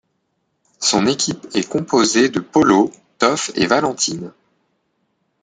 Son 0.79 1.05
équipe 1.05 1.45
est 1.53 1.69
composée 1.69 2.29
de 2.29 2.39
Polo, 2.39 2.89
Toph 3.19 3.51
et 3.53 3.67
Valentine. 3.67 4.33